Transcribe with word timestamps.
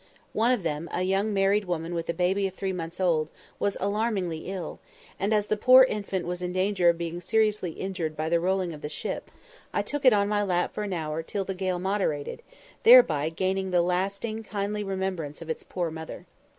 One 0.33 0.51
of 0.51 0.63
them, 0.63 0.89
a 0.91 1.03
young 1.03 1.31
married 1.31 1.65
woman 1.65 1.93
with 1.93 2.09
a 2.09 2.13
baby 2.15 2.47
of 2.47 2.55
three 2.55 2.73
months 2.73 2.99
old, 2.99 3.29
was 3.59 3.77
alarmingly 3.79 4.47
ill, 4.49 4.79
and, 5.19 5.31
as 5.31 5.45
the 5.45 5.55
poor 5.55 5.83
infant 5.83 6.25
was 6.25 6.41
in 6.41 6.53
danger 6.53 6.89
of 6.89 6.97
being 6.97 7.21
seriously 7.21 7.73
injured 7.73 8.17
by 8.17 8.27
the 8.27 8.39
rolling 8.39 8.73
of 8.73 8.81
the 8.81 8.89
ship, 8.89 9.29
I 9.71 9.83
took 9.83 10.03
it 10.03 10.11
on 10.11 10.27
my 10.27 10.41
lap 10.41 10.73
for 10.73 10.81
an 10.85 10.93
hour 10.93 11.21
till 11.21 11.45
the 11.45 11.53
gale 11.53 11.77
moderated, 11.77 12.41
thereby 12.81 13.29
gaining 13.29 13.69
the 13.69 13.83
lasting 13.83 14.41
kindly 14.41 14.83
remembrance 14.83 15.39
of 15.39 15.51
its 15.51 15.61
poor 15.61 15.91
mother. 15.91 16.25